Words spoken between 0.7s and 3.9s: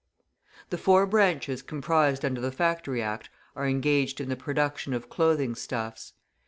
The four branches comprised under the Factory Act are